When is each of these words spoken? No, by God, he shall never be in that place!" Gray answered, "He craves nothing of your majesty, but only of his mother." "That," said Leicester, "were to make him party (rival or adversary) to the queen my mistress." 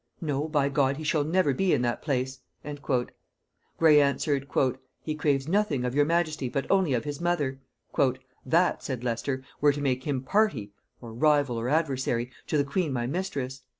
No, 0.19 0.47
by 0.49 0.67
God, 0.67 0.97
he 0.97 1.03
shall 1.03 1.23
never 1.23 1.53
be 1.53 1.73
in 1.73 1.83
that 1.83 2.01
place!" 2.01 2.39
Gray 3.77 4.01
answered, 4.01 4.47
"He 5.03 5.13
craves 5.13 5.47
nothing 5.47 5.85
of 5.85 5.93
your 5.93 6.05
majesty, 6.05 6.49
but 6.49 6.65
only 6.71 6.95
of 6.95 7.03
his 7.03 7.21
mother." 7.21 7.59
"That," 8.43 8.81
said 8.83 9.03
Leicester, 9.03 9.43
"were 9.59 9.73
to 9.73 9.79
make 9.79 10.05
him 10.05 10.23
party 10.23 10.71
(rival 11.01 11.59
or 11.59 11.69
adversary) 11.69 12.31
to 12.47 12.57
the 12.57 12.65
queen 12.65 12.91
my 12.91 13.05
mistress." 13.05 13.61